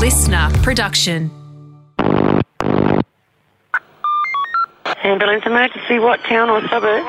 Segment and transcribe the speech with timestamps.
[0.00, 1.30] listener production.
[5.04, 7.04] Ambulance emergency, what town or suburb?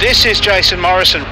[0.00, 1.22] This is Jason Morrison,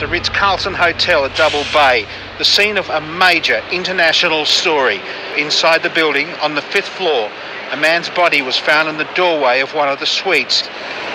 [0.00, 2.06] the Ritz Carlton Hotel at Double Bay,
[2.36, 5.00] the scene of a major international story.
[5.38, 7.30] Inside the building, on the fifth floor,
[7.70, 10.62] a man's body was found in the doorway of one of the suites.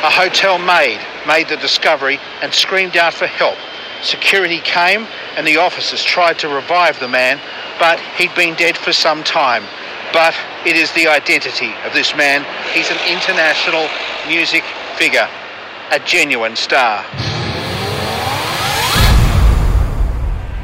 [0.03, 3.57] A hotel maid made the discovery and screamed out for help.
[4.01, 7.39] Security came and the officers tried to revive the man,
[7.79, 9.63] but he'd been dead for some time.
[10.11, 12.45] But it is the identity of this man.
[12.73, 13.89] He's an international
[14.27, 14.63] music
[14.95, 15.27] figure,
[15.91, 17.03] a genuine star.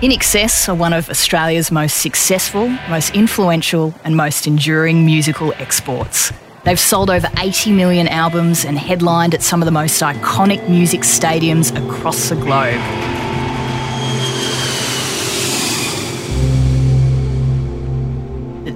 [0.01, 6.31] INXS are one of Australia's most successful, most influential, and most enduring musical exports.
[6.63, 11.01] They've sold over 80 million albums and headlined at some of the most iconic music
[11.01, 13.18] stadiums across the globe.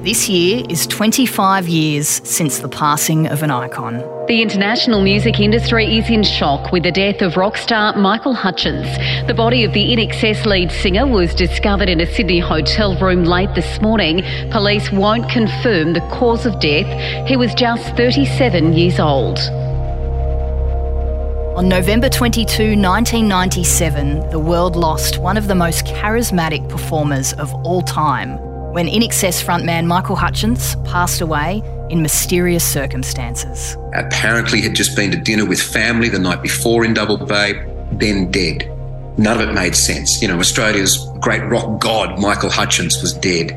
[0.03, 3.99] This year is 25 years since the passing of an icon.
[4.27, 8.85] The international music industry is in shock with the death of rock star Michael Hutchence.
[9.27, 13.55] The body of the INXS lead singer was discovered in a Sydney hotel room late
[13.55, 14.23] this morning.
[14.51, 17.25] Police won't confirm the cause of death.
[17.25, 19.39] He was just 37 years old.
[21.55, 27.81] On November 22, 1997, the world lost one of the most charismatic performers of all
[27.81, 28.37] time
[28.73, 33.77] when INXS frontman Michael Hutchence passed away in mysterious circumstances.
[33.93, 37.53] Apparently, had just been to dinner with family the night before in Double Bay,
[37.91, 38.67] then dead.
[39.19, 40.23] None of it made sense.
[40.23, 43.49] You know, Australia's great rock god, Michael Hutchence, was dead.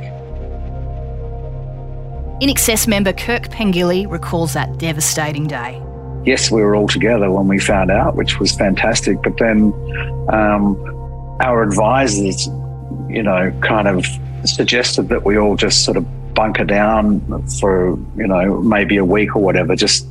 [2.42, 5.82] INXS member Kirk Pengilly recalls that devastating day.
[6.26, 9.22] Yes, we were all together when we found out, which was fantastic.
[9.22, 9.72] But then
[10.28, 10.76] um,
[11.40, 12.48] our advisors,
[13.08, 14.04] you know, kind of
[14.48, 17.20] suggested that we all just sort of bunker down
[17.60, 20.06] for, you know, maybe a week or whatever, just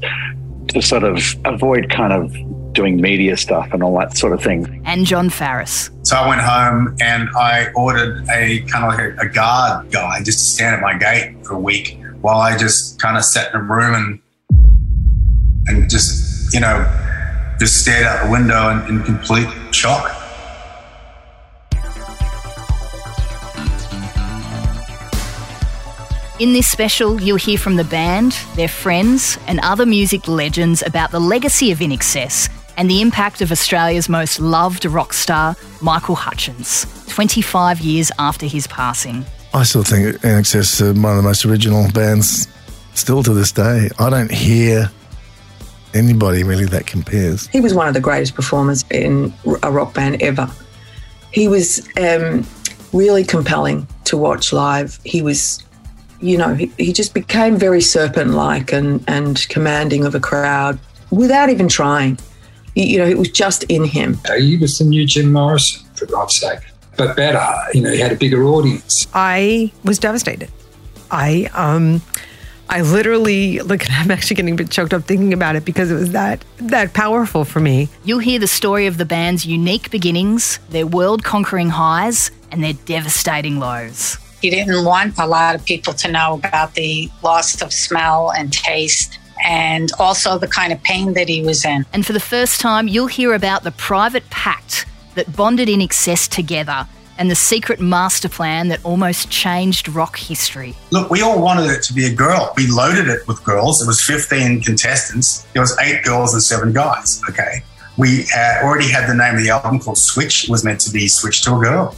[0.70, 2.36] to sort of avoid kind of
[2.74, 4.82] doing media stuff and all that sort of thing.
[4.86, 5.90] And Jon Farriss.
[6.06, 10.22] So I went home and I ordered a kind of like a, a guard guy
[10.22, 13.54] just to stand at my gate for a week while I just kind of sat
[13.54, 14.22] in a room and
[15.68, 16.86] and just you know
[17.60, 20.25] just stared out the window in, in complete shock.
[26.38, 31.12] In this special, you'll hear from the band, their friends, and other music legends about
[31.12, 36.86] the legacy of INXS and the impact of Australia's most loved rock star, Michael Hutchence,
[37.08, 39.24] 25 years after his passing.
[39.54, 42.50] I still think INXS are one of the most original bands
[42.96, 43.90] still to this day.
[43.98, 44.92] I don't hear
[45.94, 47.48] anybody really that compares.
[47.48, 50.52] He was one of the greatest performers in a rock band ever.
[51.32, 52.46] He was um,
[52.92, 55.00] really compelling to watch live.
[55.06, 55.64] He was,
[56.20, 60.80] you know, he, he just became very serpent like and, and commanding of a crowd
[61.12, 62.18] without even trying.
[62.76, 64.20] You know, it was just in him.
[64.38, 66.60] He was the new Jim Morrison, for God's sake,
[66.98, 67.46] but better.
[67.74, 69.08] You know, he had a bigger audience.
[69.14, 70.52] I was devastated.
[71.12, 72.02] I um
[72.68, 75.96] I literally look I'm actually getting a bit choked up thinking about it because it
[75.96, 77.90] was that that powerful for me.
[78.04, 83.60] You'll hear the story of the band's unique beginnings, their world-conquering highs, and their devastating
[83.60, 84.18] lows.
[84.46, 88.54] He didn't want a lot of people to know about the loss of smell and
[88.54, 91.84] taste and also the kind of pain that he was in.
[91.94, 94.86] And for the first time, you'll hear about the private pact
[95.16, 100.76] that bonded INXS together and the secret master plan that almost changed rock history.
[100.92, 102.54] Look, we all wanted it to be a girl.
[102.56, 103.82] We loaded it with girls.
[103.82, 105.42] It was 15 contestants.
[105.54, 107.20] There was eight girls and seven guys.
[107.32, 107.64] Okay.
[107.98, 110.44] We uh, already had the name of the album called Switch.
[110.44, 111.96] It was meant to be Switch to a Girl.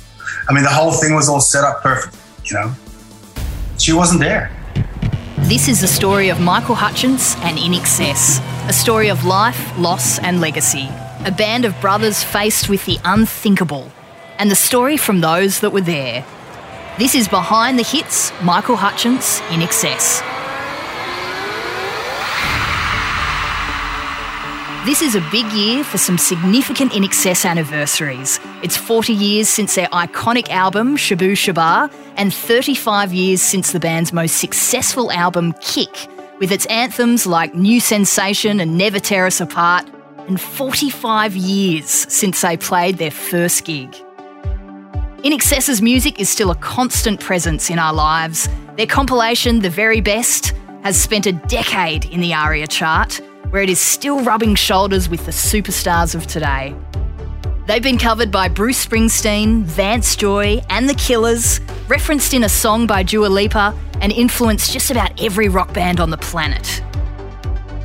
[0.50, 2.16] I mean, the whole thing was all set up perfect,
[2.50, 2.74] you know.
[3.78, 4.52] She wasn't there.
[5.40, 10.42] This is the story of Michael Hutchence and INXS, a story of life, loss, and
[10.42, 10.90] legacy.
[11.26, 13.92] A band of brothers faced with the unthinkable,
[14.40, 16.26] and the story from those that were there.
[16.98, 20.37] This is Behind the Hits, Michael Hutchence, INXS.
[24.88, 28.40] This is a big year for some significant INXS anniversaries.
[28.64, 34.14] It's 40 years since their iconic album, Shabooh Shoobah, and 35 years since the band's
[34.14, 35.90] most successful album, Kick,
[36.40, 39.90] with its anthems like New Sensation and Never Tear Us Apart,
[40.30, 43.94] and 45 years since they played their first gig.
[45.18, 48.48] INXS's music is still a constant presence in our lives.
[48.78, 53.20] Their compilation, The Very Best, has spent a decade in the ARIA chart,
[53.50, 56.76] where it is still rubbing shoulders with the superstars of today.
[57.68, 62.88] They've been covered by Bruce Springsteen, Vance Joy, and The Killers, referenced in a song
[62.88, 66.82] by Dua Lipa, and influenced just about every rock band on the planet.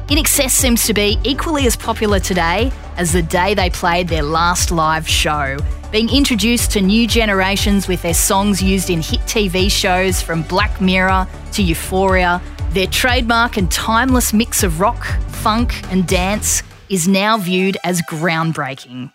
[0.08, 4.70] INXS seems to be equally as popular today as the day they played their last
[4.70, 5.56] live show,
[5.90, 10.80] being introduced to new generations with their songs used in hit TV shows from Black
[10.80, 12.42] Mirror to Euphoria.
[12.72, 19.12] Their trademark and timeless mix of rock, funk, and dance is now viewed as groundbreaking.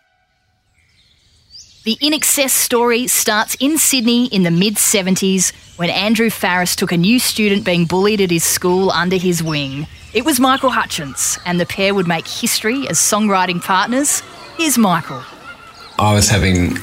[1.83, 6.97] The INXS story starts in Sydney in the mid 70s when Andrew Farriss took a
[6.97, 9.87] new student being bullied at his school under his wing.
[10.13, 14.21] It was Michael Hutchence, and the pair would make history as songwriting partners.
[14.57, 15.23] Here's Michael.
[15.97, 16.77] I was having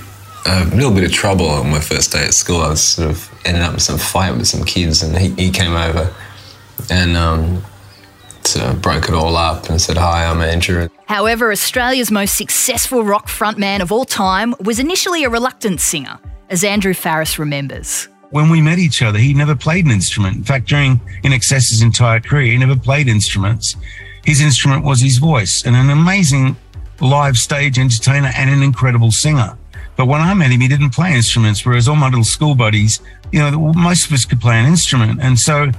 [0.45, 2.63] a little bit of trouble on my first day at school.
[2.63, 5.51] I was sort of ended up in some fight with some kids, and he, he
[5.53, 6.13] came over
[6.91, 7.63] and um,
[8.47, 10.89] sort of broke it all up and said, Hi, I'm Andrew.
[11.07, 16.19] However, Australia's most successful rock frontman of all time was initially a reluctant singer,
[16.51, 18.09] as Andrew Farriss remembers.
[18.31, 20.37] When we met each other, he never played an instrument.
[20.37, 23.77] In fact, during INXS's entire career, he never played instruments.
[24.25, 26.57] His instrument was his voice and an amazing
[27.01, 29.57] live stage entertainer and an incredible singer.
[29.97, 33.01] But when I met him, he didn't play instruments, whereas all my little school buddies,
[33.31, 35.21] you know, most of us could play an instrument.
[35.21, 35.71] And so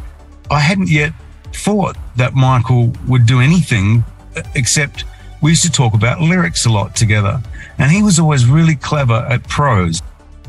[0.51, 1.13] I hadn't yet
[1.53, 4.03] thought that Michael would do anything
[4.55, 5.05] except
[5.41, 7.41] we used to talk about lyrics a lot together.
[7.77, 10.01] And he was always really clever at prose.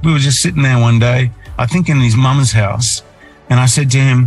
[0.03, 3.03] We were just sitting there one day, I think in his mum's house,
[3.51, 4.27] and I said to him,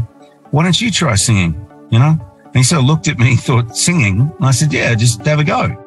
[0.51, 1.53] Why don't you try singing?
[1.89, 2.19] You know?
[2.45, 4.21] And he sort of looked at me, thought, Singing?
[4.21, 5.85] And I said, Yeah, just have a go.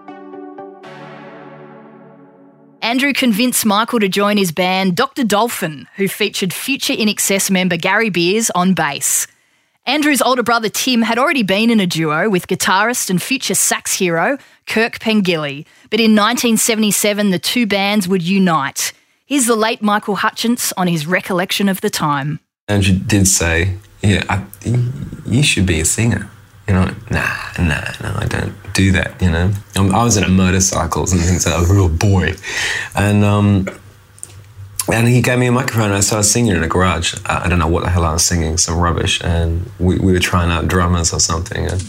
[2.81, 5.23] Andrew convinced Michael to join his band Dr.
[5.23, 9.29] Dolphin, who featured future INXS member Gary Beers on bass.
[9.85, 13.95] Andrew's older brother Tim had already been in a duo with guitarist and future sax
[13.95, 18.93] hero Kirk Pengilly, but in 1977 the two bands would unite.
[19.27, 22.39] Here's the late Michael Hutchence on his recollection of the time.
[22.69, 24.45] Andrew did say, "Yeah, I,
[25.27, 26.31] you should be a singer."
[26.69, 29.21] You know, nah, nah, no, I don't do that.
[29.21, 31.59] You know, I was into motorcycles and things like that.
[31.59, 32.35] I was a real boy,
[32.95, 33.67] and um,
[34.93, 37.15] and he gave me a microphone and I started singing in a garage.
[37.25, 39.23] I don't know what the hell I was singing, some rubbish.
[39.25, 41.67] And we, we were trying out drummers or something.
[41.67, 41.83] And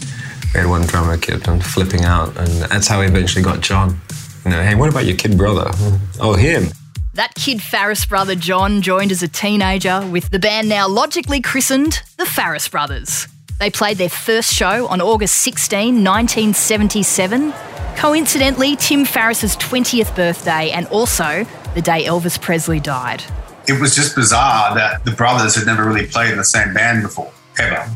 [0.54, 2.34] we had one drummer kept on flipping out.
[2.38, 4.00] And that's how we eventually got Jon.
[4.44, 5.70] You know, hey, what about your kid brother?
[6.20, 6.68] Oh, him.
[7.14, 12.00] That kid Farriss brother Jon joined as a teenager with the band now logically christened
[12.16, 13.26] the Farriss Brothers.
[13.58, 17.52] They played their first show on August 16, 1977.
[17.96, 23.22] Coincidentally, Tim Farriss's 20th birthday and also the day Elvis Presley died.
[23.66, 27.02] It was just bizarre that the brothers had never really played in the same band
[27.02, 27.90] before, ever.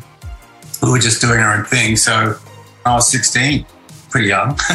[0.82, 1.96] We were just doing our own thing.
[1.96, 2.36] So
[2.84, 3.66] I was 16,
[4.10, 4.58] pretty young.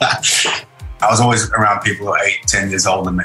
[0.00, 3.24] I was always around people who were eight, 10 years older than me.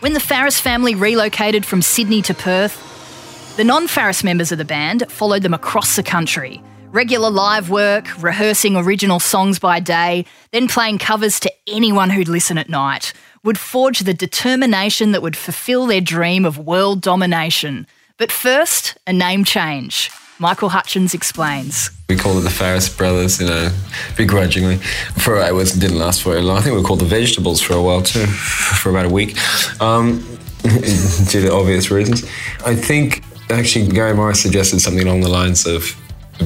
[0.00, 4.64] When the Farriss family relocated from Sydney to Perth, the non Farriss members of the
[4.64, 6.62] band followed them across the country.
[6.92, 12.58] Regular live work, rehearsing original songs by day, then playing covers to anyone who'd listen
[12.58, 17.86] at night, would forge the determination that would fulfill their dream of world domination.
[18.18, 20.10] But first, a name change.
[20.38, 21.90] Michael Hutchence explains.
[22.08, 23.70] We called it the Farriss Brothers, you know,
[24.16, 24.76] begrudgingly.
[25.18, 26.56] For it was didn't last very long.
[26.56, 28.26] I think we called the Vegetables for a while too,
[28.80, 29.36] for about a week,
[29.82, 30.20] um,
[30.62, 32.24] due to obvious reasons.
[32.64, 35.94] I think actually Gary Morris suggested something along the lines of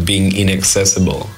[0.04, 1.28] being inaccessible.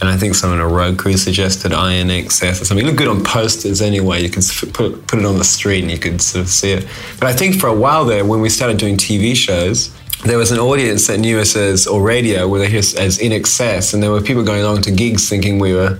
[0.00, 2.84] And I think someone at Crew suggested INXS or something.
[2.84, 4.22] It looked good on posters anyway.
[4.22, 6.86] You could put, put it on the street and you could sort of see it.
[7.18, 10.50] But I think for a while there, when we started doing TV shows, there was
[10.52, 14.20] an audience that knew us as, or radio, where they as INXS, and there were
[14.20, 15.98] people going along to gigs thinking we were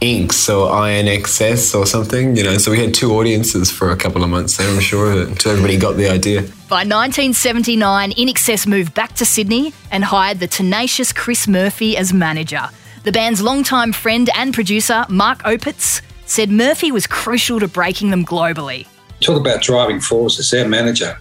[0.00, 2.56] Inks or INXS or something, you know.
[2.56, 5.76] So we had two audiences for a couple of months there, I'm sure, until everybody
[5.76, 6.42] got the idea.
[6.68, 12.68] By 1979, INXS moved back to Sydney and hired the tenacious Chris Murphy as manager.
[13.02, 18.24] The band's longtime friend and producer, Mark Opitz, said Murphy was crucial to breaking them
[18.24, 18.86] globally.
[19.20, 20.50] Talk about driving forces.
[20.50, 21.18] Their manager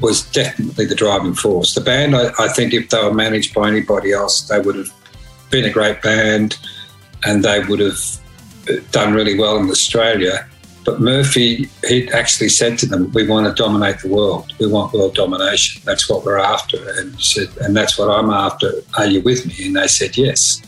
[0.00, 1.74] was definitely the driving force.
[1.74, 4.90] The band, I, I think, if they were managed by anybody else, they would have
[5.50, 6.58] been a great band
[7.24, 7.98] and they would have
[8.68, 10.46] uh, done really well in Australia.
[10.84, 14.52] But Murphy, he actually said to them, "We want to dominate the world.
[14.58, 15.82] We want world domination.
[15.84, 18.70] That's what we're after." And said, "And that's what I'm after.
[18.98, 20.60] Are you with me?" And they said, "Yes."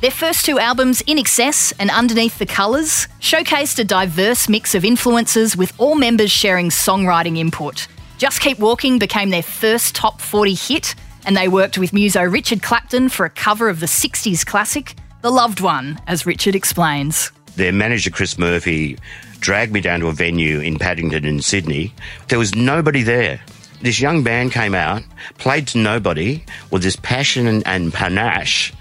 [0.00, 5.56] Their first two albums, INXS and Underneath the Colours, showcased a diverse mix of influences
[5.56, 7.88] with all members sharing songwriting input.
[8.16, 10.94] Just Keep Walking became their first top 40 hit,
[11.26, 14.94] and they worked with muso Richard Clapton for a cover of the 60s classic,
[15.28, 17.32] The Loved One, as Richard explains.
[17.56, 18.96] their manager, Chris Murphy,
[19.40, 21.92] dragged me down to a venue in Paddington in Sydney.
[22.28, 23.38] There was nobody there.
[23.82, 25.02] This young band came out,
[25.36, 28.72] played to nobody with this passion and, and panache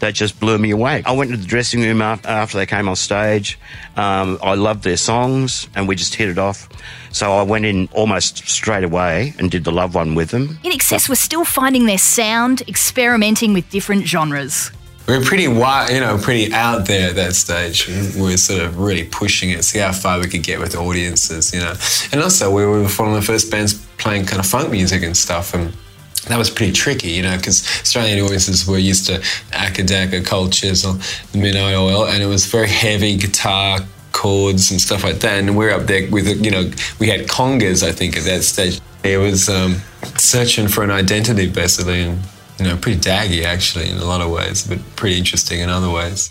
[0.00, 1.02] that just blew me away.
[1.06, 3.58] I went to the dressing room after, after they came on stage.
[3.96, 6.68] Um, I loved their songs and we just hit it off.
[7.12, 10.58] So I went in almost straight away and did the love one with them.
[10.64, 14.70] INXS were still finding their sound, experimenting with different genres.
[15.06, 17.86] We were pretty wild, you know, pretty out there at that stage.
[17.88, 21.52] We were sort of really pushing it, see how far we could get with audiences,
[21.52, 21.74] you know.
[22.10, 25.14] And also, we were one of the first bands playing kind of funk music and
[25.14, 25.74] stuff, and
[26.28, 29.18] that was pretty tricky, you know, because Australian audiences were used to
[29.52, 30.98] Acca Dacca, Cold Chisel,
[31.34, 33.80] Midnight Oil, and it was very heavy guitar
[34.12, 35.38] chords and stuff like that.
[35.38, 38.80] And we're up there with, you know, we had congas, I think, at that stage.
[39.02, 39.82] It was um,
[40.16, 42.20] searching for an identity, basically, and
[42.58, 45.90] you know, pretty daggy actually in a lot of ways, but pretty interesting in other
[45.90, 46.30] ways.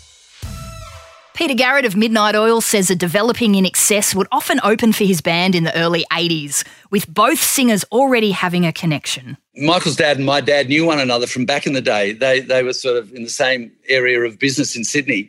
[1.34, 5.56] Peter Garrett of Midnight Oil says a developing INXS would often open for his band
[5.56, 9.36] in the early 80s, with both singers already having a connection.
[9.56, 12.12] Michael's dad and my dad knew one another from back in the day.
[12.12, 15.28] They, they were sort of in the same area of business in Sydney.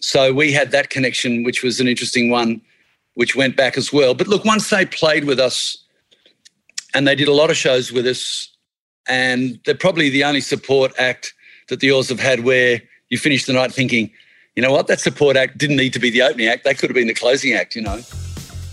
[0.00, 2.62] So we had that connection, which was an interesting one,
[3.12, 4.14] which went back as well.
[4.14, 5.76] But look, once they played with us
[6.94, 8.47] and they did a lot of shows with us,
[9.08, 11.34] and they're probably the only support act
[11.68, 14.10] that the Oils have had where you finish the night thinking,
[14.56, 16.64] you know what, that support act didn't need to be the opening act.
[16.64, 18.00] They could have been the closing act, you know.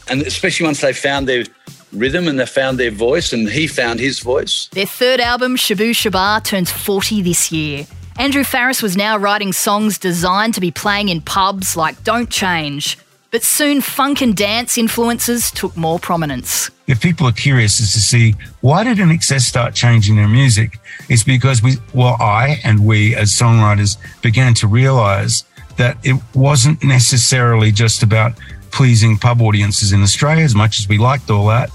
[0.08, 1.46] And especially once they found their
[1.92, 4.68] rhythm and they found their voice and he found his voice.
[4.74, 7.86] Their third album, Shabooh Shoobah, turns 40 this year.
[8.18, 12.98] Andrew Farriss was now writing songs designed to be playing in pubs like Don't Change.
[13.36, 16.72] But soon funk and dance influences took more prominence.
[16.88, 21.25] If people are curious as to see why did INXS start changing their music, it's
[21.25, 25.44] because we, well, I and we as songwriters began to realize
[25.75, 28.39] that it wasn't necessarily just about
[28.72, 31.70] pleasing pub audiences in Australia, as much as we liked all that.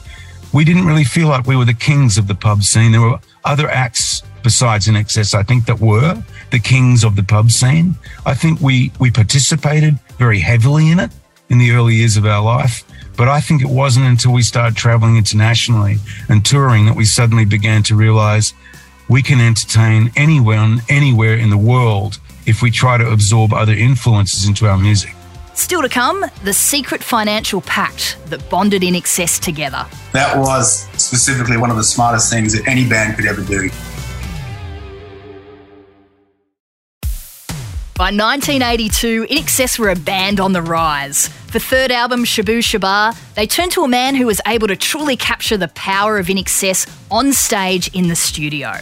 [0.55, 2.93] We didn't really feel like we were the kings of the pub scene.
[2.93, 7.51] There were other acts besides INXS, I think, that were the kings of the pub
[7.51, 7.97] scene.
[8.25, 11.11] I think we we participated very heavily in it
[11.51, 12.85] in the early years of our life.
[13.17, 17.45] But I think it wasn't until we started traveling internationally and touring that we suddenly
[17.45, 18.55] began to realize
[19.09, 24.47] we can entertain anyone, anywhere in the world if we try to absorb other influences
[24.47, 25.15] into our music.
[25.55, 29.85] Still to come, the secret financial pact that bonded INXS together.
[30.13, 33.69] That was specifically one of the smartest things that any band could ever do.
[38.01, 41.29] By 1982, INXS were a band on the rise.
[41.29, 45.19] For third album, Shabooh Shoobah, they turned to a man who was able to truly
[45.19, 48.73] capture the power of INXS on stage in the studio.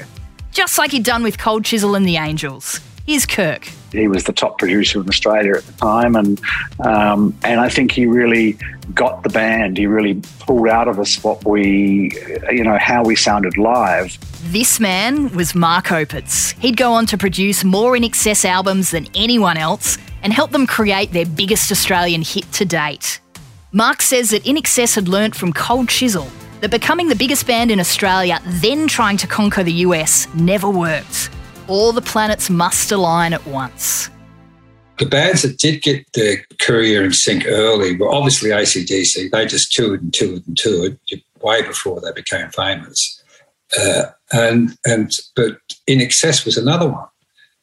[0.52, 2.78] Just like he'd done with Cold Chisel and the Angels.
[3.06, 3.68] Here's Kirk.
[3.92, 6.40] He was the top producer in Australia at the time, and
[6.80, 8.58] um, and I think he really
[8.94, 9.78] got the band.
[9.78, 12.12] He really pulled out of us what we,
[12.50, 14.18] you know, how we sounded live.
[14.52, 16.58] This man was Mark Opitz.
[16.58, 21.12] He'd go on to produce more INXS albums than anyone else and help them create
[21.12, 23.20] their biggest Australian hit to date.
[23.72, 26.26] Mark says that INXS had learnt from Cold Chisel
[26.60, 31.30] that becoming the biggest band in Australia, then trying to conquer the US, never worked.
[31.68, 34.10] All the planets must align at once.
[34.98, 39.30] The bands that did get their career in sync early were obviously ACDC.
[39.30, 40.98] They just toured and toured and toured
[41.40, 43.22] way before they became famous.
[43.78, 45.58] Uh, and and but
[45.88, 47.06] INXS was another one.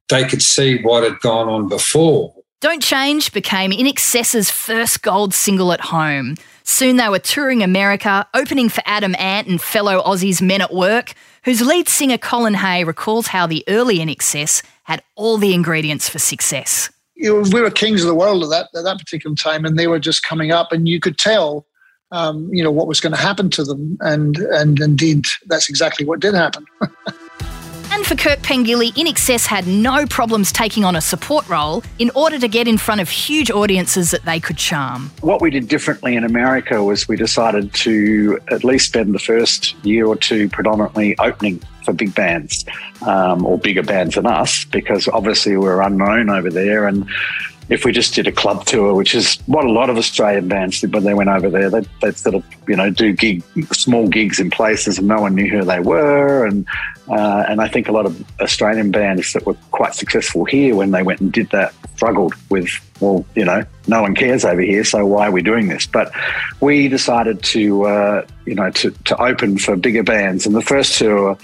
[0.09, 2.33] They could see what had gone on before.
[2.61, 6.35] Don't Change became INXS's first gold single at home.
[6.63, 11.13] Soon they were touring America, opening for Adam Ant and fellow Aussies Men at Work,
[11.45, 16.19] whose lead singer Colin Hay recalls how the early INXS had all the ingredients for
[16.19, 16.89] success.
[17.17, 19.99] We were kings of the world at that at that particular time, and they were
[19.99, 21.65] just coming up, and you could tell,
[22.11, 26.05] um, you know, what was going to happen to them, and and indeed, that's exactly
[26.05, 26.65] what did happen.
[28.05, 32.47] For Kirk Pengilly, INXS had no problems taking on a support role in order to
[32.47, 35.09] get in front of huge audiences that they could charm.
[35.21, 39.73] What we did differently in America was we decided to at least spend the first
[39.83, 42.63] year or two predominantly opening for big bands
[43.07, 47.09] um, or bigger bands than us because obviously we're unknown over there and
[47.69, 50.81] if we just did a club tour, which is what a lot of Australian bands
[50.81, 53.43] did when they went over there, they'd, they'd sort of, you know, do gig,
[53.73, 56.45] small gigs in places and no one knew who they were.
[56.45, 56.67] And,
[57.07, 60.91] uh, and I think a lot of Australian bands that were quite successful here when
[60.91, 62.69] they went and did that struggled with,
[62.99, 65.87] well, you know, no one cares over here, so why are we doing this?
[65.87, 66.11] But
[66.61, 70.45] we decided to, uh, you know, to, to open for bigger bands.
[70.45, 71.37] And the first tour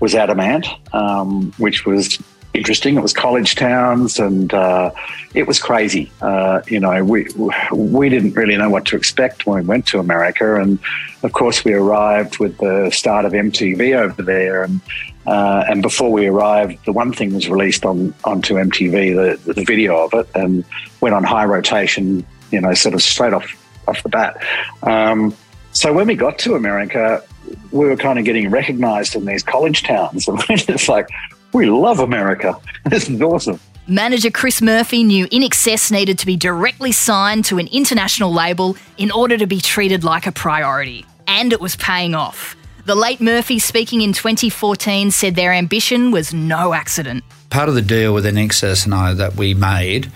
[0.00, 2.18] was Adam Ant, um, which was
[2.58, 2.96] interesting.
[2.96, 4.90] It was college towns, and uh,
[5.34, 6.10] it was crazy.
[6.20, 7.28] Uh, you know, we
[7.72, 10.78] we didn't really know what to expect when we went to America, and
[11.22, 14.80] of course, we arrived with the start of MTV over there, and
[15.26, 19.64] uh, and before we arrived, the one thing was released on onto MTV, the, the
[19.64, 20.64] video of it, and
[21.00, 22.26] went on high rotation.
[22.50, 23.46] You know, sort of straight off
[23.86, 24.42] off the bat.
[24.82, 25.34] Um,
[25.72, 27.22] so when we got to America,
[27.70, 30.28] we were kind of getting recognized in these college towns.
[30.48, 31.08] And it's like,
[31.52, 32.58] we love America.
[32.88, 33.60] This is awesome.
[33.86, 39.10] Manager Chris Murphy knew INXS needed to be directly signed to an international label in
[39.10, 41.04] order to be treated like a priority.
[41.26, 42.56] And it was paying off.
[42.84, 47.24] The late Murphy, speaking in 2014, said their ambition was no accident.
[47.50, 50.10] Part of the deal with INXS and I that we made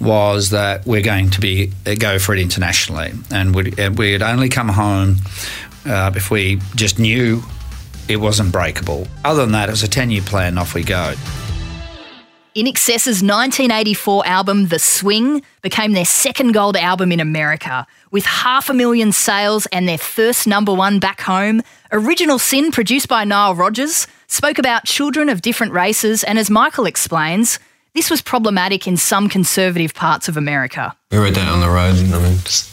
[0.00, 4.68] was that we're going to be go for it internationally, and we'd, we'd only come
[4.68, 5.16] home
[5.86, 7.42] uh, if we just knew
[8.08, 9.06] it wasn't breakable.
[9.24, 11.14] Other than that, it was a 10 year plan, off we go.
[12.56, 17.86] INXS's 1984 album, The Swing, became their second gold album in America.
[18.10, 21.62] With half a million sales and their first number one back home,
[21.92, 26.86] Original Sin, produced by Nile Rodgers, spoke about children of different races, and as Michael
[26.86, 27.60] explains,
[27.94, 30.96] this was problematic in some conservative parts of America.
[31.12, 32.70] We wrote that on the road, I mean, just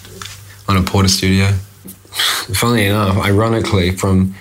[0.68, 1.51] on a Portastudio.
[2.56, 4.34] Funnily enough, ironically, from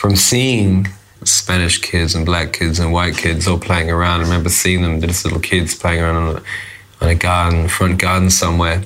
[0.00, 0.88] from seeing
[1.24, 4.20] Spanish kids and black kids and white kids all playing around.
[4.20, 8.00] I remember seeing them, just little kids playing around on a, on a garden, front
[8.00, 8.82] garden somewhere,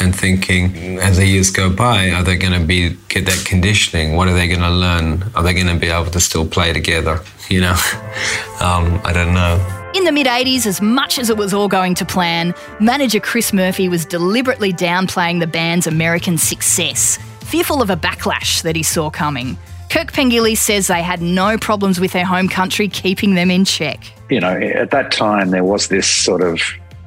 [0.00, 4.16] and thinking, as the years go by, are they going to be get that conditioning?
[4.16, 5.22] What are they going to learn?
[5.36, 7.20] Are they going to be able to still play together?
[7.48, 7.70] You know,
[8.60, 9.92] um, I don't know.
[9.94, 13.52] In the mid 80s, as much as it was all going to plan, manager Chris
[13.52, 19.10] Murphy was deliberately downplaying the band's American success, fearful of a backlash that he saw
[19.10, 19.56] coming.
[19.90, 24.00] Kirk Pengilly says they had no problems with their home country keeping them in check.
[24.28, 26.60] You know, at that time, there was this sort of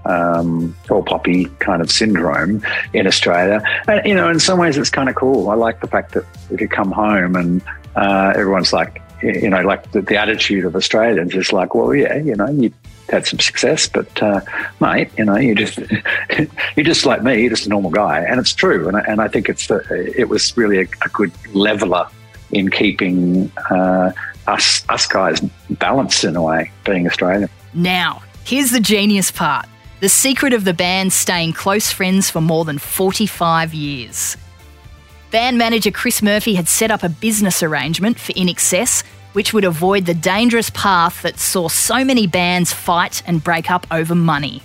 [0.05, 3.61] um, all poppy kind of syndrome in Australia.
[3.87, 5.49] And, you know, in some ways, it's kind of cool.
[5.51, 7.61] I like the fact that we could come home and
[7.95, 12.15] uh, everyone's like, you know, like the, the, attitude of Australians is like, well, yeah,
[12.17, 12.73] you know, you
[13.09, 14.41] had some success, but uh,
[14.79, 15.77] mate, you know, you just
[16.75, 18.87] you're just like me, you're just a normal guy, and it's true.
[18.87, 19.83] And I, and I think it's the,
[20.17, 22.07] it was really a, a good leveler
[22.51, 24.11] in keeping uh,
[24.47, 27.49] us us guys balanced in a way, being Australian.
[27.73, 29.67] Now, here's the genius part:
[29.99, 34.37] the secret of the band staying close friends for more than 45 years.
[35.31, 40.05] Band manager Chris Murphy had set up a business arrangement for INXS, which would avoid
[40.05, 44.61] the dangerous path that saw so many bands fight and break up over money.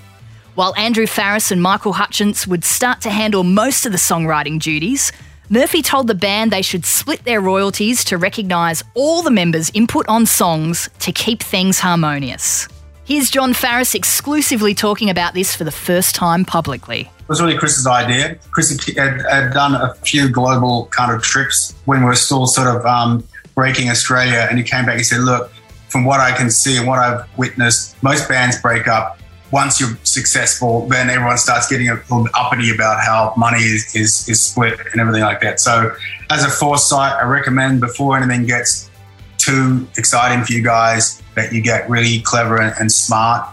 [0.56, 5.12] While Andrew Farriss and Michael Hutchence would start to handle most of the songwriting duties,
[5.48, 10.04] Murphy told the band they should split their royalties to recognise all the members' input
[10.08, 12.66] on songs to keep things harmonious.
[13.04, 17.02] Here's Jon Farriss exclusively talking about this for the first time publicly.
[17.02, 18.40] It was really Chris's idea.
[18.50, 22.66] Chris had, had done a few global kind of trips when we were still sort
[22.66, 23.22] of um,
[23.54, 25.52] breaking Australia, and he came back and said, "Look,
[25.88, 29.20] from what I can see and what I've witnessed, most bands break up.
[29.56, 34.28] Once you're successful, then everyone starts getting a little uppity about how money is, is,
[34.28, 35.58] is split and everything like that.
[35.58, 35.96] So,
[36.28, 38.90] as a foresight, I recommend before anything gets
[39.38, 43.48] too exciting for you guys, that you get really clever and, and smart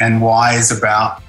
[0.00, 1.22] and wise about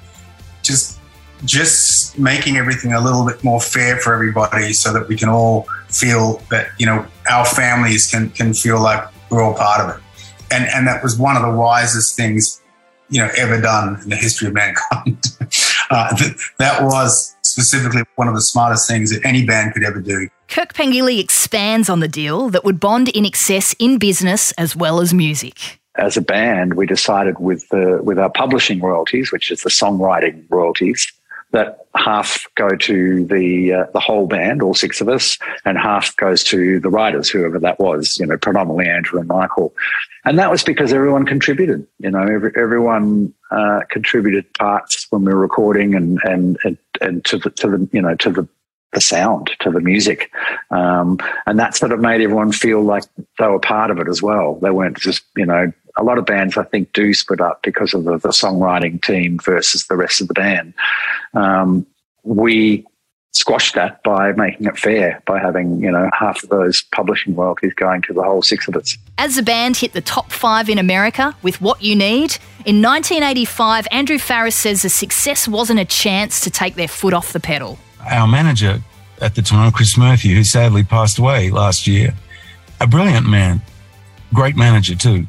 [0.64, 0.98] just
[1.44, 5.66] just making everything a little bit more fair for everybody so that we can all
[5.88, 10.02] feel that you know our families can can feel like we're all part of it
[10.50, 12.62] and and that was one of the wisest things
[13.08, 15.18] you know ever done in the history of mankind.
[15.88, 20.00] Uh, that, that was specifically one of the smartest things that any band could ever
[20.00, 20.28] do.
[20.48, 25.14] Kirk Pengilly expands on the deal that would bond INXS in business as well as
[25.14, 25.80] music.
[25.94, 30.44] As a band, we decided with the with our publishing royalties, which is the songwriting
[30.50, 31.06] royalties,
[31.52, 36.14] that half go to the uh, the whole band, all six of us, and half
[36.16, 38.16] goes to the writers, whoever that was.
[38.18, 39.74] You know, predominantly Andrew and Michael,
[40.24, 41.86] and that was because everyone contributed.
[41.98, 47.24] You know, every, everyone uh, contributed parts when we were recording, and and and, and
[47.26, 48.48] to the to the you know to the
[48.92, 50.30] the sound to the music.
[50.70, 53.04] Um, and that sort of made everyone feel like
[53.38, 54.54] they were part of it as well.
[54.56, 57.94] They weren't just, you know, a lot of bands I think do split up because
[57.94, 60.74] of the, the songwriting team versus the rest of the band.
[61.34, 61.86] Um,
[62.22, 62.84] we
[63.32, 67.72] squashed that by making it fair by having you know half of those publishing royalties
[67.74, 68.96] going to the whole six of us.
[69.18, 73.86] As the band hit the top five in America with "What You Need" in 1985,
[73.90, 77.78] Andrew Farriss says the success wasn't a chance to take their foot off the pedal.
[78.10, 78.80] Our manager
[79.20, 82.14] at the time, Chris Murphy, who sadly passed away last year,
[82.80, 83.62] a brilliant man,
[84.32, 85.26] great manager too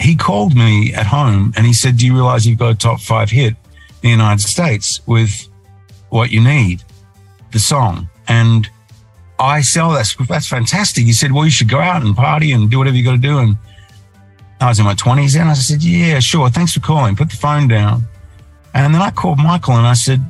[0.00, 3.00] he called me at home and he said, Do you realize you've got a top
[3.00, 3.56] five hit in
[4.02, 5.48] the United States with
[6.10, 6.82] what you need,
[7.52, 8.08] the song?
[8.28, 8.68] And
[9.38, 11.04] I said, Oh, that's, that's fantastic.
[11.04, 13.18] He said, Well, you should go out and party and do whatever you got to
[13.18, 13.38] do.
[13.38, 13.56] And
[14.60, 15.48] I was in my 20s then.
[15.48, 16.48] I said, Yeah, sure.
[16.50, 17.16] Thanks for calling.
[17.16, 18.06] Put the phone down.
[18.74, 20.20] And then I called Michael and I said,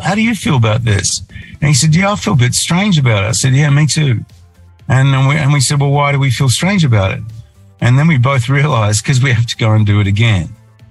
[0.00, 1.22] How do you feel about this?
[1.60, 3.28] And he said, Yeah, I feel a bit strange about it.
[3.28, 4.24] I said, Yeah, me too.
[4.88, 7.22] And then we, and we said, Well, why do we feel strange about it?
[7.80, 10.48] And then we both realized because we have to go and do it again.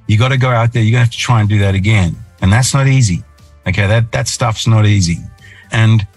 [0.07, 0.81] You got to go out there.
[0.81, 2.15] You're going to have to try and do that again.
[2.41, 3.23] And that's not easy.
[3.67, 3.87] Okay.
[3.87, 5.17] That, that stuff's not easy.
[5.71, 6.07] And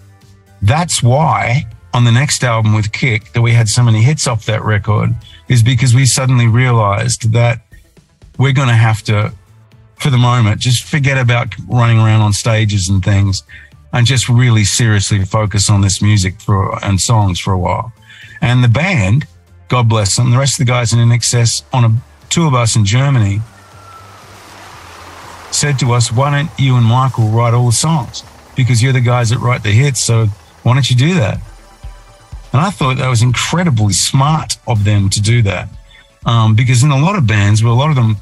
[0.62, 4.46] that's why on the next album with Kick that we had so many hits off
[4.46, 5.10] that record
[5.48, 7.60] is because we suddenly realized that
[8.38, 9.32] we're going to have to,
[9.96, 13.42] for the moment, just forget about running around on stages and things
[13.92, 17.92] and just really seriously focus on this music for and songs for a while.
[18.40, 19.26] And the band,
[19.70, 21.92] God bless them, the rest of the guys in INXS on a
[22.28, 23.40] tour bus in Germany
[25.52, 28.24] said to us, Why don't you and Michael write all the songs?
[28.56, 30.00] Because you're the guys that write the hits.
[30.00, 30.26] So
[30.64, 31.38] why don't you do that?
[32.52, 35.68] And I thought that was incredibly smart of them to do that.
[36.26, 38.16] Um, because in a lot of bands, well, a lot of them,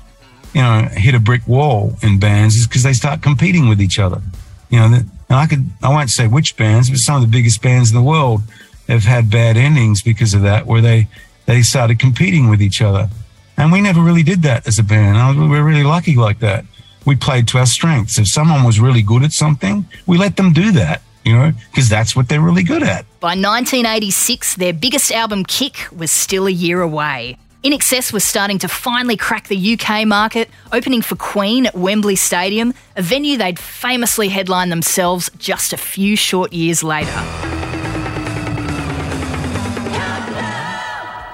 [0.52, 3.98] you know, hit a brick wall in bands is because they start competing with each
[3.98, 4.20] other.
[4.68, 7.62] You know, and I could, I won't say which bands, but some of the biggest
[7.62, 8.42] bands in the world
[8.86, 11.08] have had bad endings because of that, where they,
[11.48, 13.08] they started competing with each other.
[13.56, 15.40] And we never really did that as a band.
[15.40, 16.66] We were really lucky like that.
[17.06, 18.18] We played to our strengths.
[18.18, 21.88] If someone was really good at something, we let them do that, you know, because
[21.88, 23.06] that's what they're really good at.
[23.20, 27.38] By 1986, their biggest album, Kick, was still a year away.
[27.64, 32.74] INXS was starting to finally crack the UK market, opening for Queen at Wembley Stadium,
[32.94, 37.67] a venue they'd famously headlined themselves just a few short years later.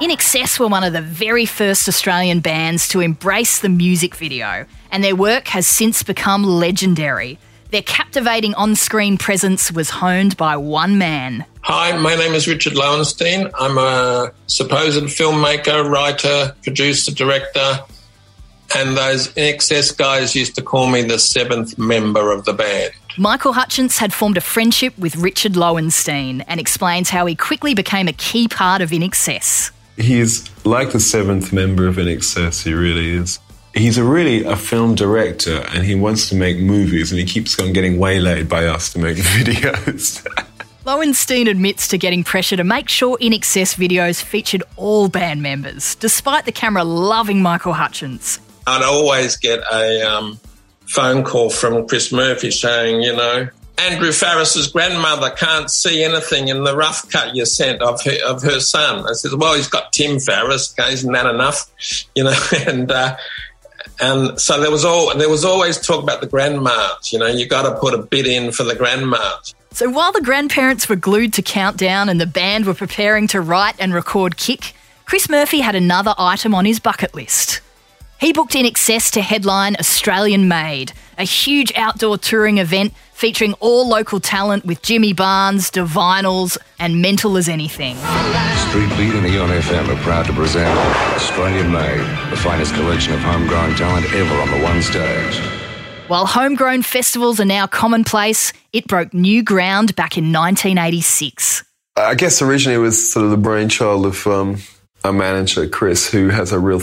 [0.04, 5.02] INXS were one of the very first Australian bands to embrace the music video, and
[5.02, 7.38] their work has since become legendary.
[7.70, 11.46] Their captivating on screen presence was honed by one man.
[11.62, 13.48] Hi, my name is Richard Lowenstein.
[13.58, 17.80] I'm a supposed filmmaker, writer, producer, director,
[18.76, 22.92] and those INXS guys used to call me the seventh member of the band.
[23.16, 28.06] Michael Hutchence had formed a friendship with Richard Lowenstein and explains how he quickly became
[28.06, 29.70] a key part of INXS.
[29.96, 33.38] He's like the seventh member of INXS, he really is.
[33.74, 37.58] He's a really a film director and he wants to make movies and he keeps
[37.58, 40.24] on getting waylaid by us to make videos.
[40.84, 46.44] Lowenstein admits to getting pressure to make sure INXS videos featured all band members, despite
[46.44, 48.38] the camera loving Michael Hutchence.
[48.66, 50.38] I'd always get a um,
[50.86, 56.64] phone call from Chris Murphy saying, you know, Andrew Farriss's grandmother can't see anything in
[56.64, 59.04] the rough cut you sent of her, of her son.
[59.08, 60.78] I said, well, he's got Tim Farriss.
[60.78, 61.70] Okay, isn't that enough?
[62.14, 62.34] You know,
[62.66, 63.16] and uh,
[64.00, 67.12] and so there was all there was always talk about the grandmas.
[67.12, 69.54] You know, you got to put a bid in for the grandmas.
[69.72, 73.74] So while the grandparents were glued to Countdown and the band were preparing to write
[73.80, 77.60] and record Kick, Chris Murphy had another item on his bucket list.
[78.24, 84.18] He booked INXS to headline Australian Made, a huge outdoor touring event featuring all local
[84.18, 87.96] talent with Jimmy Barnes, Divinyls, and Mental as Anything.
[87.96, 90.74] Street Beat and Eon FM are proud to present
[91.14, 95.38] Australian Made, the finest collection of homegrown talent ever on the one stage.
[96.08, 101.62] While homegrown festivals are now commonplace, it broke new ground back in 1986.
[101.98, 104.62] I guess originally it was sort of the brainchild of um,
[105.04, 106.80] our manager, Chris, who has a real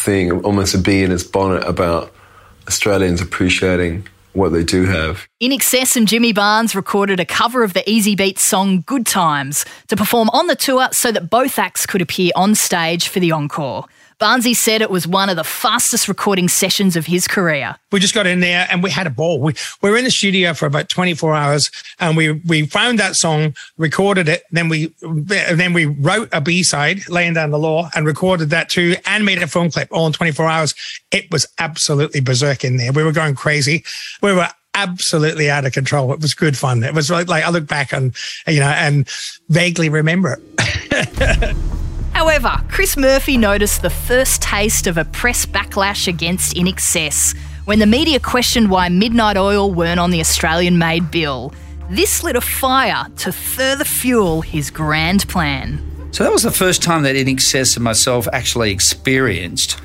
[0.00, 2.12] thing, almost a bee in his bonnet about
[2.66, 5.26] Australians appreciating what they do have.
[5.42, 10.30] INXS and Jimmy Barnes recorded a cover of the Easybeats song Good Times to perform
[10.30, 13.86] on the tour so that both acts could appear on stage for the encore.
[14.20, 17.76] Barnesy said it was one of the fastest recording sessions of his career.
[17.90, 19.40] We just got in there and we had a ball.
[19.40, 23.16] We, we were in the studio for about 24 hours and we, we found that
[23.16, 27.88] song, recorded it, then we, then we wrote a B side, laying down the law
[27.94, 30.74] and recorded that too and made a film clip all in 24 hours.
[31.10, 32.92] It was absolutely berserk in there.
[32.92, 33.84] We were going crazy.
[34.20, 36.12] We were absolutely out of control.
[36.12, 36.84] It was good fun.
[36.84, 38.14] It was like, like I look back and,
[38.46, 39.08] you know, and
[39.48, 41.56] vaguely remember it.
[42.20, 47.86] However, Chris Murphy noticed the first taste of a press backlash against INXS when the
[47.86, 51.50] media questioned why Midnight Oil weren't on the Australian made bill.
[51.88, 55.80] This lit a fire to further fuel his grand plan.
[56.12, 59.80] So that was the first time that INXS and myself actually experienced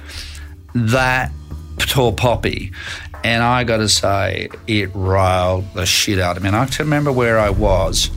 [0.74, 1.32] that
[1.78, 2.74] tall poppy.
[3.24, 6.50] And I got to say, it riled the shit out of me.
[6.50, 8.12] And I can remember where I was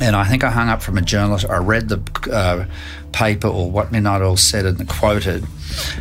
[0.00, 1.44] And I think I hung up from a journalist.
[1.50, 2.00] I read the
[2.32, 2.64] uh,
[3.12, 5.44] paper or what Midnight Oil said and quoted.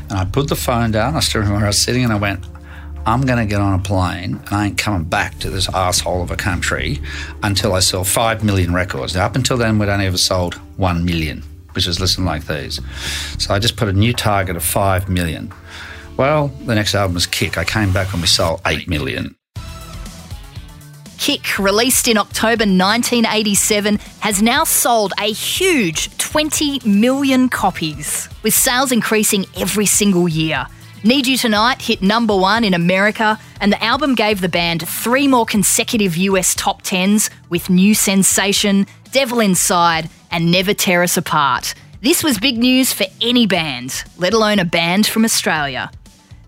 [0.10, 1.16] And I put the phone down.
[1.16, 2.46] I still remember I was sitting and I went,
[3.06, 6.22] I'm going to get on a plane and I ain't coming back to this asshole
[6.22, 7.00] of a country
[7.44, 9.16] until I sell 5 million records.
[9.16, 11.44] Now, up until then, we'd only ever sold 1 million,
[11.74, 12.80] which is listen like these.
[13.38, 15.52] So I just put a new target of 5 million.
[16.18, 17.58] Well, the next album was Kick.
[17.58, 19.36] I came back and we sold 8 million.
[21.20, 28.94] Kick, released in October 1987, has now sold a huge 20 million copies, with sales
[28.94, 30.66] increasing every single year.
[31.04, 35.28] Need You Tonight hit number one in America, and the album gave the band three
[35.28, 41.74] more consecutive US top tens with New Sensation, Devil Inside, and Never Tear Us Apart.
[42.02, 45.92] This was big news for any band, let alone a band from Australia.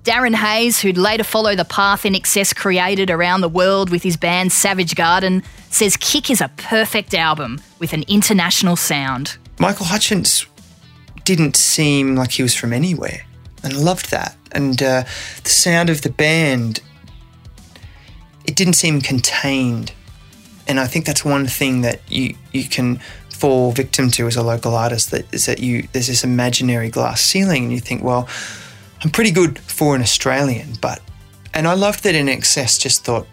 [0.03, 4.51] Darren Hayes, who'd later follow the path INXS created around the world with his band
[4.51, 9.37] Savage Garden, says Kick is a perfect album with an international sound.
[9.59, 10.47] Michael Hutchence
[11.23, 13.21] didn't seem like he was from anywhere,
[13.63, 14.35] and I loved that.
[14.53, 15.03] And uh,
[15.43, 16.81] the sound of the band,
[18.45, 19.91] it didn't seem contained.
[20.67, 24.43] And I think that's one thing that you, you can fall victim to as a
[24.43, 28.27] local artist that is that you there's this imaginary glass ceiling and you think, well,
[29.03, 31.01] I'm pretty good for an Australian, but
[31.53, 33.27] and I loved that INXS just thought,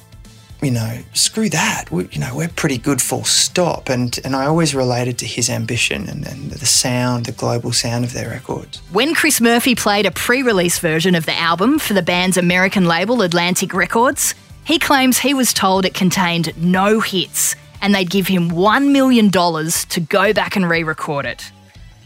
[0.62, 1.90] you know, screw that.
[1.90, 3.90] We, you know, we're pretty good, full stop.
[3.90, 8.04] And and I always related to his ambition and, and the sound, the global sound
[8.06, 8.78] of their records.
[8.92, 12.86] When Chris Murphy played a pre release version of the album for the band's American
[12.86, 18.26] label Atlantic Records, he claims he was told it contained no hits and they'd give
[18.26, 21.52] him $1 million to go back and re record it.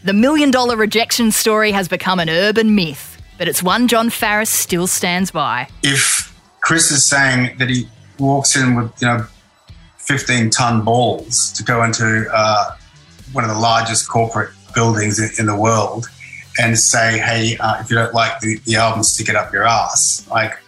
[0.04, 4.48] The million dollar rejection story has become an urban myth but it's one Jon Farriss
[4.48, 5.68] still stands by.
[5.82, 9.26] If Chris is saying that he walks in with, you know,
[9.98, 12.76] 15 ton balls to go into uh,
[13.32, 16.06] one of the largest corporate buildings in, in the world
[16.58, 19.66] and say, hey, uh, if you don't like the, the album, stick it up your
[19.66, 20.26] ass.
[20.30, 20.58] Like,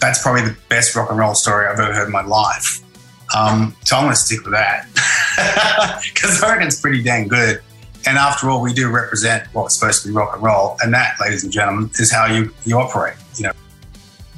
[0.00, 2.80] that's probably the best rock and roll story I've ever heard in my life.
[3.36, 4.86] Um, so I'm going to stick with that
[6.14, 7.60] because I pretty dang good.
[8.08, 10.78] And after all, we do represent what's supposed to be rock and roll.
[10.82, 13.16] And that, ladies and gentlemen, is how you, you operate.
[13.36, 13.52] You know.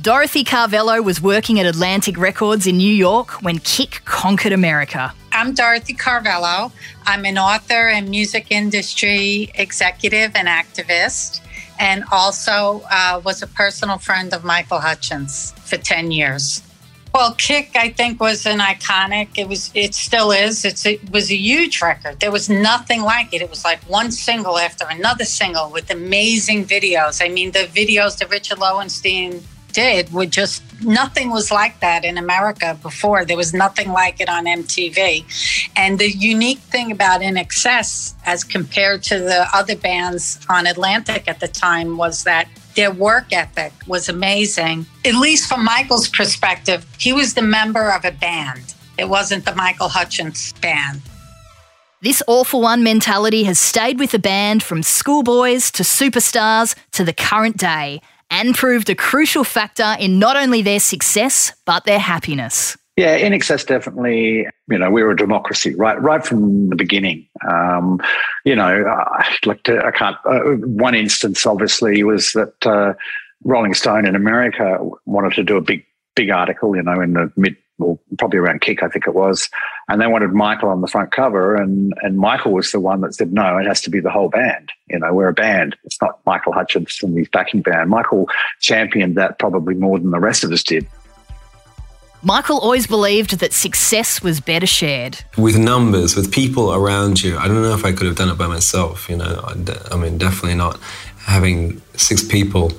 [0.02, 5.14] Dorothy Carvello was working at Atlantic Records in New York when Kick conquered America.
[5.30, 6.72] I'm Dorothy Carvello.
[7.06, 11.40] I'm an author and music industry executive and activist,
[11.78, 16.60] and also uh, was a personal friend of Michael Hutchence for 10 years.
[17.12, 19.30] Well, Kick, I think, was an iconic.
[19.36, 20.64] It was, it still is.
[20.64, 22.20] It's, it was a huge record.
[22.20, 23.42] There was nothing like it.
[23.42, 27.20] It was like one single after another single with amazing videos.
[27.24, 29.42] I mean, the videos that Richard Lowenstein
[29.72, 33.24] did were just nothing was like that in America before.
[33.24, 35.70] There was nothing like it on MTV.
[35.76, 41.40] And the unique thing about INXS as compared to the other bands on Atlantic at
[41.40, 44.86] the time was that their work ethic was amazing.
[45.04, 48.74] At least from Michael's perspective, he was the member of a band.
[48.98, 51.02] It wasn't the Michael Hutchence band.
[52.02, 57.12] This for one mentality has stayed with the band from schoolboys to superstars to the
[57.12, 62.76] current day and proved a crucial factor in not only their success, but their happiness.
[62.96, 67.26] Yeah, INXS definitely, you know, we were a democracy right right from the beginning.
[67.48, 68.00] Um,
[68.44, 70.16] you know, uh, like to, I can't.
[70.26, 72.94] Uh, one instance, obviously, was that uh,
[73.44, 77.32] Rolling Stone in America wanted to do a big big article, you know, in the
[77.36, 79.48] mid, well, probably around Kick, I think it was,
[79.88, 83.14] and they wanted Michael on the front cover, and and Michael was the one that
[83.14, 84.72] said, no, it has to be the whole band.
[84.88, 85.76] You know, we're a band.
[85.84, 87.88] It's not Michael Hutchence and his backing band.
[87.88, 88.28] Michael
[88.60, 90.86] championed that probably more than the rest of us did.
[92.22, 95.24] Michael always believed that success was better shared.
[95.38, 97.38] With numbers, with people around you.
[97.38, 99.42] I don't know if I could have done it by myself, you know.
[99.90, 100.78] I mean, definitely not
[101.24, 102.72] having six people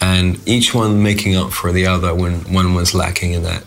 [0.00, 3.64] and each one making up for the other when one was lacking in that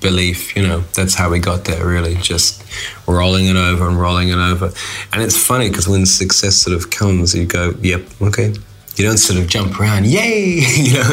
[0.00, 0.54] belief.
[0.54, 2.62] You know, that's how we got there, really, just
[3.08, 4.72] rolling it over and rolling it over.
[5.12, 8.54] And it's funny because when success sort of comes, you go, yep, okay.
[8.96, 10.60] You don't sort of jump around, yay!
[10.76, 11.08] you know,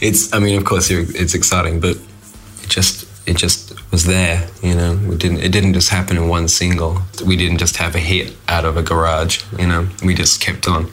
[0.00, 1.96] it's, I mean, of course, it's exciting, but
[2.72, 4.48] just it just was there.
[4.62, 7.02] You know, we didn't it didn't just happen in one single.
[7.24, 9.42] We didn't just have a hit out of a garage.
[9.58, 10.90] You know, we just kept on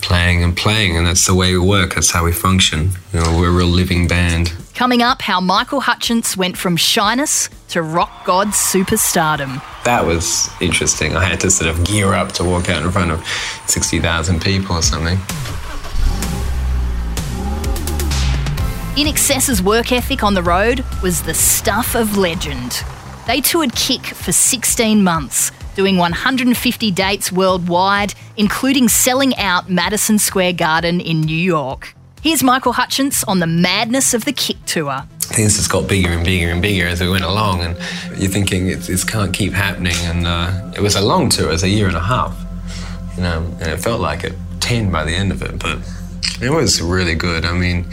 [0.00, 1.94] playing and playing, and that's the way we work.
[1.94, 2.90] That's how we function.
[3.12, 4.52] You know, we're a real living band.
[4.74, 9.62] Coming up, how Michael Hutchence went from shyness to rock god superstardom.
[9.84, 11.14] That was interesting.
[11.16, 13.26] I had to sort of gear up to walk out in front of
[13.66, 15.18] sixty thousand people or something.
[18.96, 22.84] INXS's work ethic on the road was the stuff of legend.
[23.26, 30.52] They toured Kick for 16 months, doing 150 dates worldwide, including selling out Madison Square
[30.54, 31.94] Garden in New York.
[32.20, 35.04] Here's Michael Hutchence on the madness of the Kick Tour.
[35.20, 37.78] Things just got bigger and bigger and bigger as we went along, and
[38.20, 39.96] you're thinking it, it can't keep happening.
[40.00, 42.38] And uh, it was a long tour, it was a year and a half,
[43.16, 45.78] you know, and it felt like it 10 by the end of it, but
[46.42, 47.46] it was really good.
[47.46, 47.86] I mean,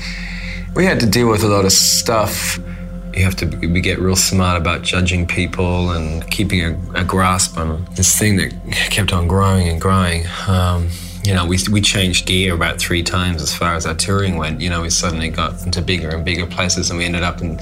[0.76, 2.60] we had to deal with a lot of stuff
[3.14, 7.58] you have to we get real smart about judging people and keeping a, a grasp
[7.58, 8.54] on this thing that
[8.92, 10.26] kept on growing and growing.
[10.48, 10.90] Um,
[11.24, 14.62] you know, we, we changed gear about three times as far as our touring went.
[14.62, 17.60] You know, we suddenly got into bigger and bigger places, and we ended up in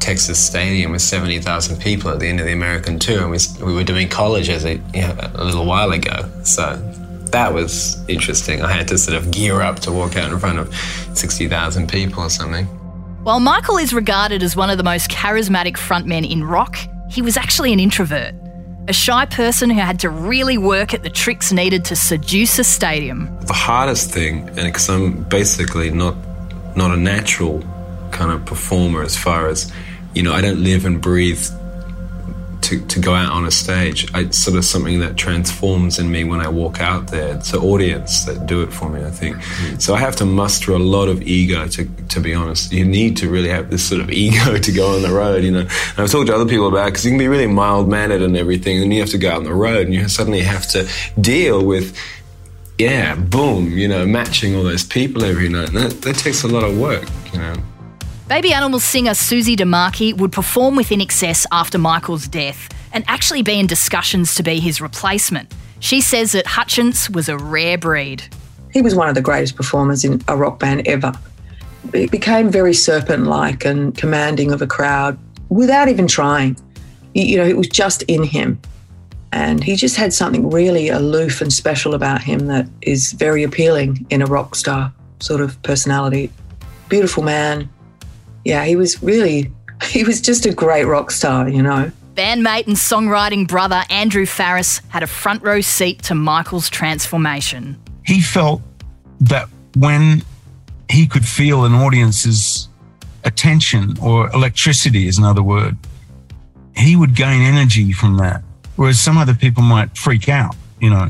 [0.00, 3.22] Texas Stadium with 70,000 people at the end of the American tour.
[3.22, 6.28] And we, we were doing colleges a, you know, a little while ago.
[6.42, 6.76] So
[7.34, 8.62] that was interesting.
[8.62, 10.72] I had to sort of gear up to walk out in front of
[11.14, 12.66] 60,000 people or something.
[13.24, 16.76] While Michael is regarded as one of the most charismatic frontmen in rock,
[17.10, 18.34] he was actually an introvert.
[18.86, 22.64] A shy person who had to really work at the tricks needed to seduce a
[22.64, 23.36] stadium.
[23.46, 26.14] The hardest thing, and because I'm basically not
[26.76, 27.64] not a natural
[28.12, 29.72] kind of performer as far as,
[30.14, 31.44] you know, I don't live and breathe
[32.64, 34.08] to, to go out on a stage.
[34.14, 37.36] It's sort of something that transforms in me when I walk out there.
[37.36, 39.36] It's the audience that do it for me, I think.
[39.36, 39.78] Mm-hmm.
[39.78, 42.72] So I have to muster a lot of ego, to, to be honest.
[42.72, 45.52] You need to really have this sort of ego to go on the road, you
[45.52, 45.60] know.
[45.60, 48.22] And I've talked to other people about it because you can be really mild mannered
[48.22, 50.66] and everything, and you have to go out on the road and you suddenly have
[50.68, 50.88] to
[51.20, 51.96] deal with
[52.78, 55.68] yeah, boom, you know, matching all those people every night.
[55.68, 57.54] And that, that takes a lot of work, you know.
[58.26, 63.60] Baby Animal singer Suze DeMarchi would perform with INXS after Michael's death and actually be
[63.60, 65.52] in discussions to be his replacement.
[65.80, 68.22] She says that Hutchence was a rare breed.
[68.72, 71.12] He was one of the greatest performers in a rock band ever.
[71.92, 75.18] It became very serpent like and commanding of a crowd
[75.50, 76.56] without even trying.
[77.12, 78.58] You know, it was just in him.
[79.32, 84.06] And he just had something really aloof and special about him that is very appealing
[84.08, 86.30] in a rock star sort of personality.
[86.88, 87.68] Beautiful man,
[88.44, 89.50] yeah, he was really,
[89.84, 91.90] he was just a great rock star, you know.
[92.14, 97.80] Bandmate and songwriting brother Andrew Farriss had a front row seat to Michael's transformation.
[98.04, 98.62] He felt
[99.20, 100.22] that when
[100.88, 102.68] he could feel an audience's
[103.24, 105.76] attention or electricity is another word,
[106.76, 108.42] he would gain energy from that.
[108.76, 111.08] Whereas some other people might freak out, you know,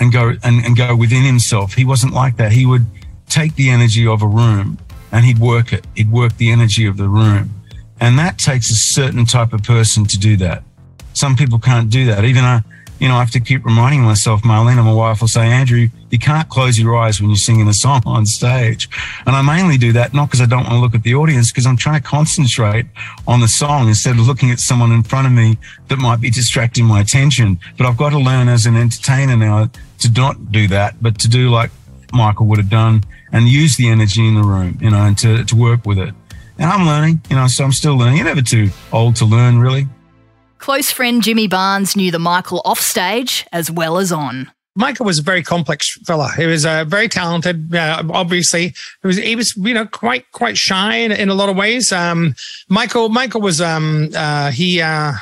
[0.00, 1.74] and go and, and go within himself.
[1.74, 2.52] He wasn't like that.
[2.52, 2.86] He would
[3.28, 4.78] take the energy of a room
[5.12, 5.86] and he'd work it.
[5.94, 7.50] He'd work the energy of the room.
[8.00, 10.64] And that takes a certain type of person to do that.
[11.12, 12.24] Some people can't do that.
[12.24, 12.62] Even I,
[12.98, 16.18] you know, I have to keep reminding myself, Marlena, my wife will say, Andrew, you
[16.18, 18.88] can't close your eyes when you're singing a song on stage.
[19.26, 21.50] And I mainly do that not because I don't want to look at the audience,
[21.50, 22.86] because I'm trying to concentrate
[23.26, 26.30] on the song instead of looking at someone in front of me that might be
[26.30, 27.58] distracting my attention.
[27.76, 31.28] But I've got to learn as an entertainer now to not do that, but to
[31.28, 31.70] do like
[32.12, 35.44] Michael would have done and use the energy in the room, you know, and to,
[35.44, 36.14] to work with it.
[36.58, 38.18] And I'm learning, you know, so I'm still learning.
[38.18, 39.86] You're never too old to learn, really.
[40.58, 44.52] Close friend Jimmy Barnes knew the Michael off stage as well as on.
[44.74, 46.30] Michael was a very complex fella.
[46.36, 47.74] He was uh, very talented.
[47.74, 51.50] Uh, obviously, he was he was you know quite quite shy in, in a lot
[51.50, 51.92] of ways.
[51.92, 52.34] Um,
[52.68, 55.12] Michael Michael was um, uh, he uh,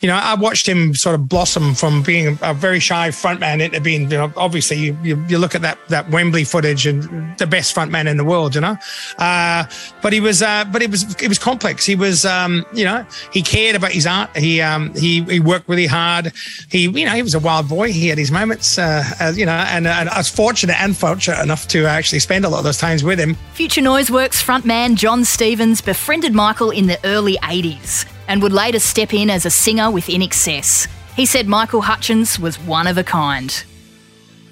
[0.00, 3.80] you know, I watched him sort of blossom from being a very shy frontman into
[3.80, 7.02] being, you know, obviously you, you, you, look at that that Wembley footage and
[7.38, 8.76] the best frontman in the world, you know.
[9.16, 9.64] Uh,
[10.02, 11.86] but he was, uh, but it was it was complex.
[11.86, 14.36] He was, um, you know, he cared about his art.
[14.36, 16.30] He um, he he worked really hard.
[16.70, 17.90] He, you know, he was a wild boy.
[17.90, 21.40] He had his moments, uh, as, you know, and, and I was fortunate and fortunate
[21.42, 23.34] enough to actually spend a lot of those times with him.
[23.54, 29.14] Future Noiseworks frontman Jon Stevens befriended Michael in the early '80s and would later step
[29.14, 30.88] in as a singer with INXS.
[31.14, 33.64] He said Michael Hutchence was one of a kind.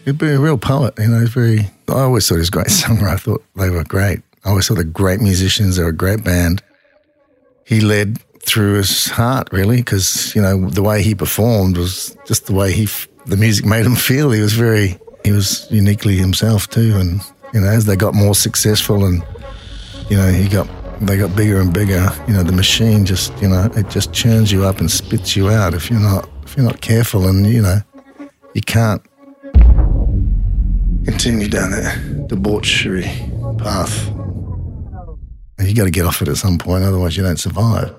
[0.05, 2.53] He'd be a real poet, you know, he's very, I always thought he was a
[2.53, 3.09] great singer.
[3.09, 4.21] I thought they were great.
[4.45, 6.63] I always thought they're great musicians, they're a great band.
[7.65, 12.47] He led through his heart, really, because, you know, the way he performed was just
[12.47, 12.89] the way he,
[13.27, 14.31] the music made him feel.
[14.31, 16.97] He was very, he was uniquely himself too.
[16.97, 17.23] And,
[17.55, 19.25] you know, as they got more successful and,
[20.11, 20.69] you know, he got
[21.01, 22.09] they got bigger and bigger.
[22.27, 25.51] You know, the machine just, you know, it just churns you up and spits you
[25.51, 27.81] out if you're not if you're not careful, and you know,
[28.55, 29.03] you can't
[31.05, 33.11] continue down that debauchery
[33.59, 34.09] path.
[35.59, 37.95] And you got to get off it at some point, otherwise you don't survive.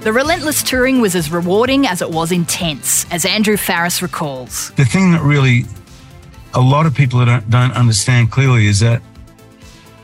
[0.00, 4.70] The relentless touring was as rewarding as it was intense, as Andrew Farriss recalls.
[4.72, 5.64] The thing that really
[6.54, 9.02] a lot of people don't, don't understand clearly is that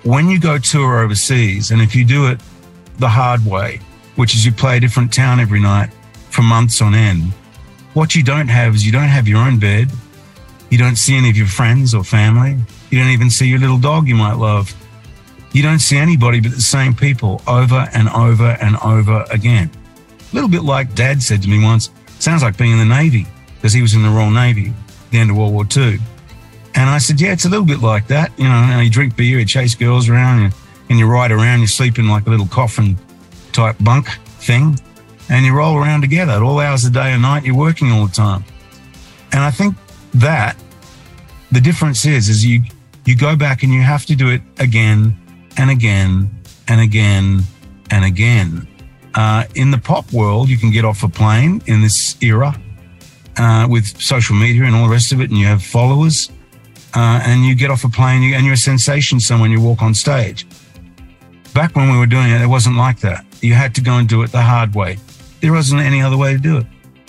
[0.05, 2.41] when you go tour overseas, and if you do it
[2.99, 3.81] the hard way,
[4.17, 5.91] which is you play a different town every night,
[6.31, 7.33] for months on end.
[7.95, 9.91] What you don't have is you don't have your own bed.
[10.71, 12.57] You don't see any of your friends or family.
[12.91, 14.75] You don't even see your little dog you might love.
[15.53, 19.71] You don't see anybody but the same people over and over and over again.
[20.31, 23.27] A little bit like dad said to me once, sounds like being in the Navy,
[23.57, 25.99] because he was in the Royal Navy at the end of World War II.
[26.75, 28.33] And I said, yeah, it's a little bit like that.
[28.39, 30.55] You know, you drink beer, you chase girls around, and,
[30.89, 32.97] and you ride around, you sleep in like a little coffin
[33.53, 34.09] type bunk
[34.39, 34.79] thing,
[35.29, 37.45] and you roll around together at all hours of the day and night.
[37.45, 38.45] You're working all the time.
[39.33, 39.75] And I think
[40.15, 40.57] that
[41.51, 42.63] the difference is, is you,
[43.05, 45.19] you go back and you have to do it again
[45.59, 46.31] and again
[46.69, 47.43] and again
[47.91, 48.67] and again.
[49.15, 52.59] Uh, in the pop world, you can get off a plane in this era
[53.37, 56.31] uh, with social media and all the rest of it, and you have followers,
[56.95, 59.83] uh, and you get off a plane and you're a sensation somewhere when you walk
[59.83, 60.47] on stage.
[61.55, 63.25] Back when we were doing it, it wasn't like that.
[63.41, 64.99] You had to go and do it the hard way.
[65.41, 66.67] There wasn't any other way to do it.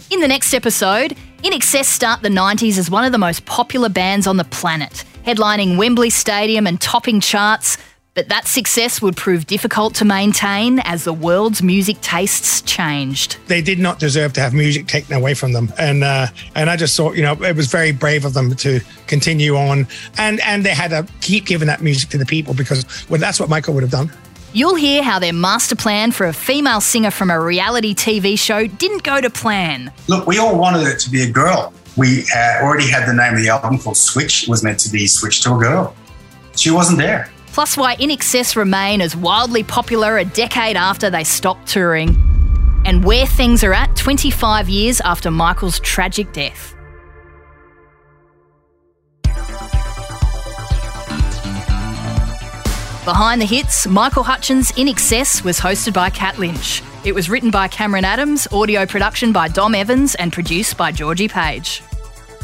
[0.09, 4.27] In the next episode, INXS start the 90s as one of the most popular bands
[4.27, 7.77] on the planet, headlining Wembley Stadium and topping charts.
[8.15, 13.37] But that success would prove difficult to maintain as the world's music tastes changed.
[13.47, 16.75] They did not deserve to have music taken away from them, and uh, and I
[16.75, 19.87] just thought, you know, it was very brave of them to continue on,
[20.19, 23.39] and and they had to keep giving that music to the people because well, that's
[23.39, 24.11] what Michael would have done.
[24.53, 28.67] You'll hear how their master plan for a female singer from a reality TV show
[28.67, 29.91] didn't go to plan.
[30.07, 31.73] Look, we all wanted it to be a girl.
[31.97, 34.43] We uh, already had the name of the album called Switch.
[34.43, 35.95] It was meant to be Switch to a Girl.
[36.55, 37.32] She wasn't there.
[37.53, 42.17] Plus, why INXS remain as wildly popular a decade after they stopped touring.
[42.83, 46.75] And where things are at 25 years after Michael's tragic death.
[53.05, 56.81] Behind the Hits, Michael Hutchence INXS was hosted by Kat Lynch.
[57.05, 61.27] It was written by Cameron Adams, audio production by Dom Evans, and produced by Georgie
[61.27, 61.83] Page.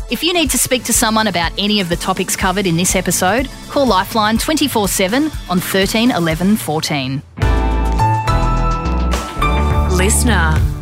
[0.10, 2.96] If you need to speak to someone about any of the topics covered in this
[2.96, 7.22] episode, call Lifeline 24 7 on 13 11 14.
[9.92, 10.79] Listener.